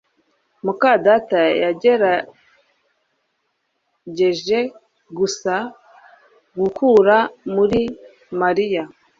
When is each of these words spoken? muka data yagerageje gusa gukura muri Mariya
muka 0.65 0.91
data 1.05 1.39
yagerageje 1.63 4.59
gusa 5.17 5.53
gukura 6.59 7.17
muri 7.55 7.81
Mariya 8.41 8.83